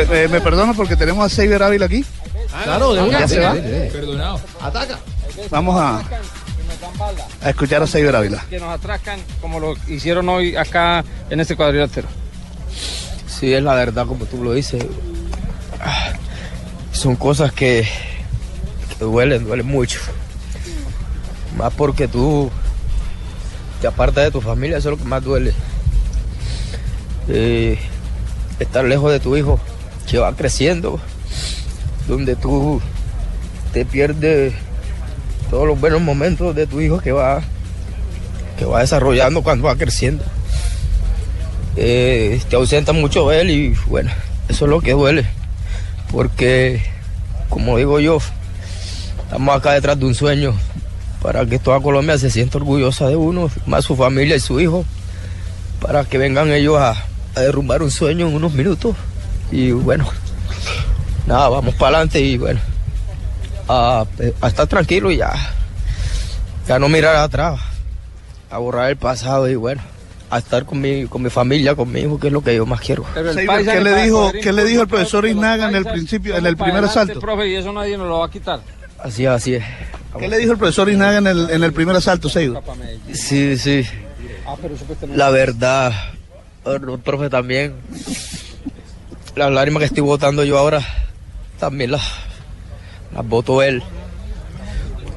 [0.00, 2.04] eh, me perdona porque tenemos a Xavier Ávila aquí.
[2.64, 3.20] Claro, de una.
[3.20, 3.52] Ya se va.
[3.54, 4.40] Perdonado.
[4.60, 4.98] Ataca.
[5.50, 6.02] Vamos a,
[7.42, 8.44] a escuchar a Xavier Ávila.
[8.50, 12.08] Que nos atracan como lo hicieron hoy acá en este cuadrilátero.
[13.26, 14.84] Sí, es la verdad, como tú lo dices.
[15.80, 16.12] Ah,
[16.92, 17.86] Son cosas que,
[18.98, 19.98] que duelen, duelen mucho.
[21.56, 22.50] Más porque tú
[23.80, 25.52] te apartas de tu familia, eso es lo que más duele.
[27.28, 27.78] Eh,
[28.58, 29.58] estar lejos de tu hijo,
[30.10, 31.00] que va creciendo,
[32.08, 32.80] donde tú
[33.72, 34.54] te pierdes
[35.50, 37.42] todos los buenos momentos de tu hijo que va,
[38.58, 40.24] que va desarrollando cuando va creciendo
[41.76, 44.10] eh, te ausenta mucho él y bueno,
[44.48, 45.26] eso es lo que duele.
[46.10, 46.82] Porque,
[47.48, 48.18] como digo yo,
[49.24, 50.54] estamos acá detrás de un sueño
[51.22, 54.84] para que toda Colombia se sienta orgullosa de uno, más su familia y su hijo,
[55.80, 56.90] para que vengan ellos a,
[57.34, 58.96] a derrumbar un sueño en unos minutos.
[59.52, 60.08] Y bueno,
[61.26, 62.60] nada, vamos para adelante y bueno,
[63.68, 64.04] a,
[64.40, 65.32] a estar tranquilo y ya,
[66.66, 67.60] ya no mirar atrás,
[68.50, 69.82] a borrar el pasado y bueno
[70.32, 72.64] a estar con mi, con mi familia, con mi hijo, que es lo que yo
[72.64, 73.04] más quiero.
[73.04, 76.56] Xavier, ¿qué le dijo, qué le dijo el profesor Iznaga en el principio, en el
[76.56, 77.20] primer asalto?
[77.20, 78.60] Profe, y eso nadie nos lo va a quitar.
[78.98, 79.64] Así es, así es.
[80.18, 82.54] ¿Qué le dijo el profesor Iznaga en el, en el primer asalto, Xavier?
[83.12, 83.84] Sí, sí.
[85.14, 85.92] La verdad,
[86.64, 87.74] el profe también.
[89.34, 90.82] Las lágrimas que estoy botando yo ahora,
[91.58, 92.02] también las,
[93.14, 93.82] las boto él.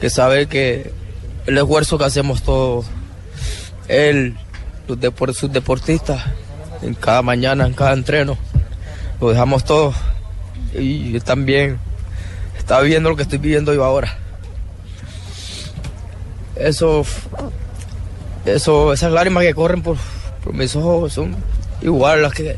[0.00, 0.92] Que sabe que
[1.46, 2.86] el esfuerzo que hacemos todos,
[3.88, 4.36] él,
[4.86, 6.22] los depor- sus deportistas,
[6.82, 8.38] en cada mañana, en cada entreno,
[9.20, 9.92] lo dejamos todo.
[10.74, 11.78] Y él también
[12.56, 14.18] está viviendo lo que estoy viviendo yo ahora.
[16.54, 17.04] Eso,
[18.44, 19.96] eso, esas lágrimas que corren por,
[20.44, 21.34] por mis ojos son
[21.82, 22.56] igual las que,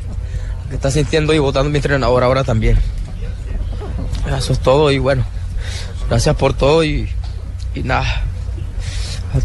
[0.69, 2.77] que está sintiendo y votando mi entrenador ahora también.
[4.37, 5.25] Eso es todo y bueno,
[6.07, 7.09] gracias por todo y,
[7.83, 8.23] nada.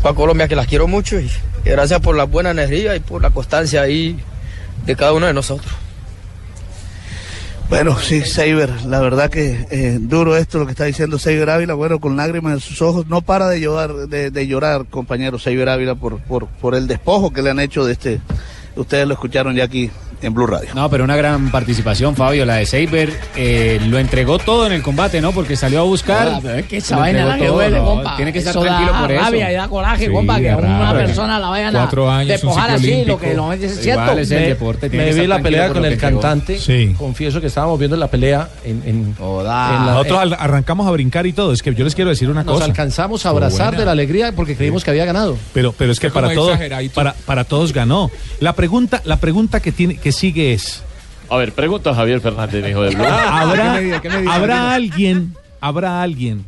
[0.02, 1.30] Para Colombia que las quiero mucho y,
[1.64, 4.18] gracias por la buena energía y por la constancia ahí
[4.84, 5.73] de cada uno de nosotros.
[7.70, 11.73] Bueno, sí, Saber, la verdad que eh, duro esto lo que está diciendo Saber Ávila,
[11.73, 15.95] bueno, con lágrimas en sus ojos, no para de llorar, de llorar, compañero Saber Ávila,
[15.95, 18.20] por, por, por el despojo que le han hecho de este,
[18.77, 19.90] ustedes lo escucharon ya aquí
[20.24, 20.70] en Blue Radio.
[20.74, 23.12] No, pero una gran participación, Fabio, la de Seiber.
[23.36, 25.33] eh, lo entregó todo en el combate, ¿no?
[25.33, 26.40] Porque salió a buscar.
[26.42, 28.17] Pero es que esa vaina es la entregó que duele, no, compa.
[28.17, 29.23] Tiene que estar Eso tranquilo da por eso.
[29.24, 31.07] rabia y da coraje, Sí, compa, que a una rabia.
[31.07, 34.02] persona la vayan Cuatro a años, despojar así, lo que lo es cierto.
[34.02, 36.58] Igual es el Me- deporte, tiene Me vi la pelea con el cantante.
[36.58, 36.95] Sí.
[36.98, 38.83] Confieso que estábamos viendo la pelea en.
[38.84, 41.52] en, en la- Nosotros arrancamos a brincar y todo.
[41.52, 42.64] Es que yo les quiero decir una nos cosa.
[42.67, 43.79] alcanzamos a abrazar buena.
[43.79, 45.36] de la alegría porque creímos que había ganado.
[45.52, 46.58] Pero, pero es que para todos,
[47.27, 48.11] para todos ganó.
[48.40, 50.83] La pregunta, la pregunta que tiene, que sigue es.
[51.29, 53.05] A ver, pregunta a Javier Fernández, mi hijo de Blue.
[53.05, 53.79] ¿Habrá,
[54.30, 56.45] habrá alguien, habrá alguien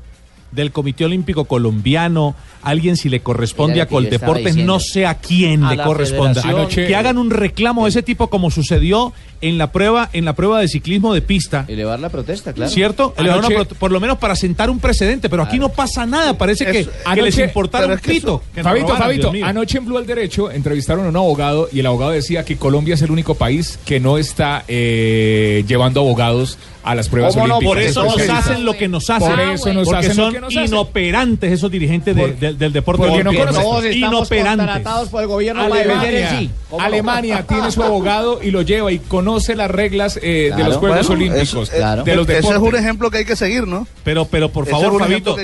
[0.52, 5.74] del Comité Olímpico Colombiano, alguien si le corresponde a Coldeportes, no sé a quién A
[5.74, 10.24] le corresponda, que hagan un reclamo de ese tipo como sucedió en la prueba, en
[10.24, 11.64] la prueba de ciclismo de pista.
[11.68, 12.70] Elevar la protesta, claro.
[12.70, 13.14] ¿Cierto?
[13.18, 16.06] Elevar una Anoche- pro- por lo menos para sentar un precedente, pero aquí no pasa
[16.06, 18.42] nada, parece que, Eso- que les importara un pito.
[18.54, 21.86] que Fabito, robaran, Fabito, anoche en Blue al Derecho entrevistaron a un abogado y el
[21.86, 26.94] abogado decía que Colombia es el único país que no está eh, llevando abogados a
[26.94, 27.56] las pruebas ¿Cómo no?
[27.56, 27.94] olímpicas.
[27.94, 29.28] Por eso nos hacen lo que nos hacen.
[29.28, 30.66] Por eso nos porque hacen lo son que nos hacen.
[30.66, 33.62] inoperantes esos dirigentes de- Por- del- deporte porque no conocen.
[33.62, 34.66] Todos estamos Inoperantes.
[34.66, 36.50] contratados por el gobierno para Alemania, sí.
[36.70, 36.86] ¿Cómo no?
[36.86, 41.08] Alemania tiene su abogado y lo lleva y conoce las reglas eh, de los Juegos
[41.08, 43.86] Bueno, Olímpicos, eso- de los Ese es un ejemplo que hay que seguir, ¿no?
[44.04, 45.36] Pero, pero por favor, es Fabito,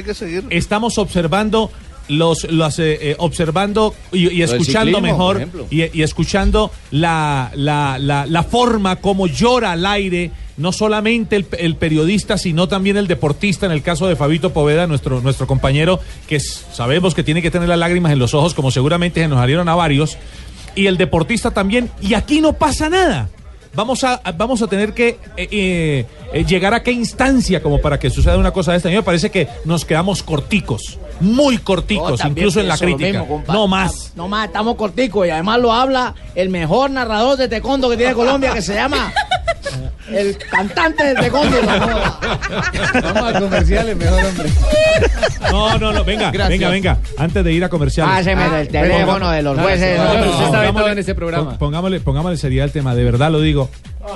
[0.51, 1.71] estamos observando
[2.09, 8.27] los, los eh, eh, observando y, escuchando ciclismo, mejor y, y escuchando la, la, la,
[8.27, 13.67] la forma como llora al aire no solamente el, el periodista sino también el deportista
[13.67, 17.69] en el caso de Fabito Poveda nuestro nuestro compañero que sabemos que tiene que tener
[17.69, 20.19] las lágrimas en los ojos como seguramente se nos salieron a varios
[20.75, 23.31] y el deportista también y aquí no pasa nada
[23.75, 27.99] Vamos a, vamos a tener que eh, eh, eh, llegar a qué instancia como para
[27.99, 28.89] que suceda una cosa de esta.
[28.89, 33.21] A mí me parece que nos quedamos corticos, muy corticos, No, incluso en la crítica.
[33.21, 34.13] mismo, no más.
[34.15, 38.13] No más, estamos corticos y además lo habla el mejor narrador de taekwondo que tiene
[38.13, 39.13] Colombia que se llama
[40.11, 41.63] el cantante de taekwondo.
[41.63, 42.19] no joda.
[43.03, 44.49] Vamos a comerciales, mejor hombre.
[45.51, 46.49] No, no, no, venga, Gracias.
[46.59, 46.99] venga, venga.
[47.19, 48.15] Antes de ir a comerciales.
[48.17, 49.99] Páseme el teléfono de los jueces.
[49.99, 51.51] No, no, no, Usted está pongámosle- en este programa.
[51.51, 53.71] pon- Pongámosle, pongámosle seriedad al tema, de verdad lo digo.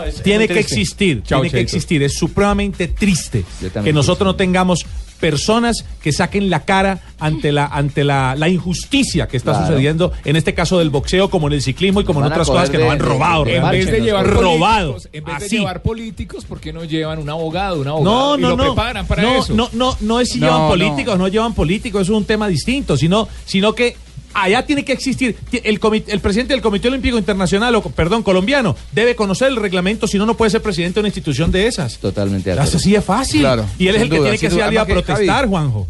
[0.07, 0.75] es tiene que triste.
[0.75, 2.03] existir, Chao, tiene que existir.
[2.03, 3.45] Es supremamente triste
[3.85, 4.85] que nosotros no tengamos
[5.21, 9.67] personas que saquen la cara ante la ante la, la injusticia que está Claro.
[9.69, 12.69] sucediendo en este caso del boxeo como en el ciclismo y como en otras cosas
[12.71, 15.39] que de- nos han de- robado de- En vez de llevar robado políticos, en vez
[15.41, 18.57] de llevar políticos, ¿por qué no llevan un abogado, un No, abogado y no, lo
[18.57, 18.65] no.
[18.75, 19.55] preparan para no, eso?
[19.55, 20.69] no, no, no es si No, llevan no.
[20.69, 21.29] políticos, no.
[21.29, 23.97] llevan políticos, eso es un tema distinto, sino, sino que
[24.43, 28.23] allá tiene que existir ti- el, comi- el presidente del Comité Olímpico Internacional, o perdón,
[28.23, 31.67] colombiano, debe conocer el reglamento, si no, no puede ser presidente de una institución de
[31.67, 31.99] esas.
[31.99, 33.41] Totalmente de Así es fácil.
[33.41, 34.65] Claro, y él es el que tiene que duda.
[34.65, 35.87] salir a Además protestar, Javi, Juanjo.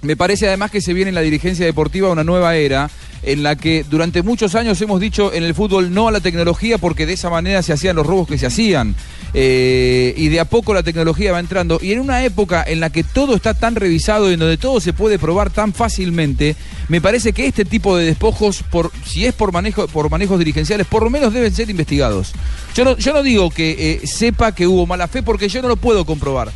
[0.00, 2.88] Me parece además que se viene en la dirigencia deportiva una nueva era
[3.22, 6.78] en la que durante muchos años hemos dicho en el fútbol no a la tecnología
[6.78, 8.94] porque de esa manera se hacían los robos que se hacían.
[9.34, 11.78] Eh, y de a poco la tecnología va entrando.
[11.82, 14.80] Y en una época en la que todo está tan revisado y en donde todo
[14.80, 16.56] se puede probar tan fácilmente,
[16.88, 20.86] me parece que este tipo de despojos, por, si es por, manejo, por manejos dirigenciales,
[20.86, 22.32] por lo menos deben ser investigados.
[22.74, 25.68] Yo no, yo no digo que eh, sepa que hubo mala fe porque yo no
[25.68, 26.50] lo puedo comprobar.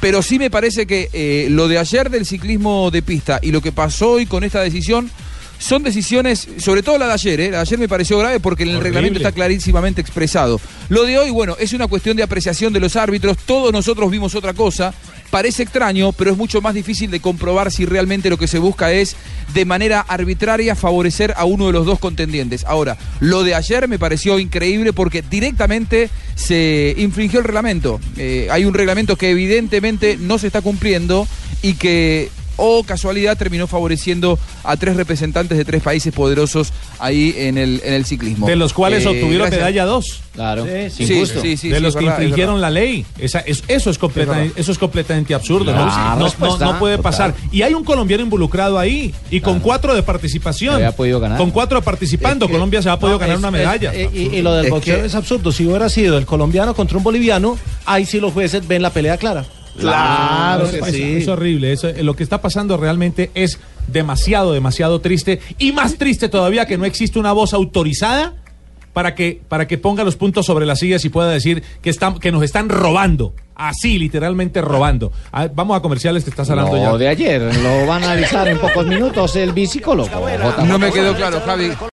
[0.00, 3.60] Pero sí me parece que eh, lo de ayer del ciclismo de pista y lo
[3.60, 5.10] que pasó hoy con esta decisión
[5.58, 7.50] son decisiones, sobre todo la de ayer, ¿eh?
[7.50, 8.90] la de ayer me pareció grave porque en el Horrible.
[8.90, 10.60] reglamento está clarísimamente expresado.
[10.88, 14.34] Lo de hoy, bueno, es una cuestión de apreciación de los árbitros, todos nosotros vimos
[14.34, 14.94] otra cosa,
[15.30, 18.92] parece extraño, pero es mucho más difícil de comprobar si realmente lo que se busca
[18.92, 19.16] es
[19.52, 22.64] de manera arbitraria favorecer a uno de los dos contendientes.
[22.64, 28.00] Ahora, lo de ayer me pareció increíble porque directamente se infringió el reglamento.
[28.16, 31.26] Eh, hay un reglamento que evidentemente no se está cumpliendo
[31.62, 37.56] y que o casualidad terminó favoreciendo a tres representantes de tres países poderosos ahí en
[37.56, 38.46] el, en el ciclismo.
[38.46, 39.60] De los cuales Eh, obtuvieron gracias.
[39.60, 40.20] medalla 2.
[40.34, 40.64] Claro.
[40.66, 43.06] Sí, sí, sí, sí, de sí, los que verdad, infringieron la ley.
[43.18, 45.72] Esa, es- eso, es completamente, eso es completamente absurdo.
[45.72, 45.86] Claro,
[46.18, 46.28] ¿no?
[46.28, 47.02] No, no- no puede total.
[47.10, 47.34] pasar.
[47.50, 50.74] Y hay un colombiano involucrado ahí y con cuatro de participación.
[50.74, 51.38] Había podido ganar.
[51.38, 53.94] Con cuatro participando, Colombia se ha podido No, ganar es- una es- medalla.
[53.94, 55.52] y, y lo del Es boxeo que- es absurdo.
[55.52, 57.56] Si hubiera sido el colombiano contra un boliviano,
[57.86, 59.44] ahí sí los jueces ven la pelea clara.
[59.80, 61.02] Claro Es- que es, sí.
[61.18, 61.72] es horrible.
[61.72, 65.40] Eso- lo que está pasando realmente es demasiado, demasiado triste.
[65.58, 68.34] Y más triste todavía que no existe una voz autorizada
[68.92, 72.18] para que, para que ponga los puntos sobre las sillas y pueda decir que, están,
[72.18, 73.32] que nos están robando.
[73.54, 75.10] Así, literalmente robando.
[75.54, 76.90] Vamos a comerciales, te estás hablando ya.
[76.90, 77.42] No, de ayer.
[77.42, 80.08] Lo van a analizar en pocos minutos el bicicólogo.
[80.64, 81.70] No me quedó claro, Javi.